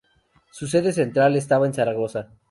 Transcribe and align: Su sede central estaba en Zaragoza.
Su 0.49 0.65
sede 0.65 0.93
central 0.93 1.35
estaba 1.35 1.67
en 1.67 1.75
Zaragoza. 1.75 2.29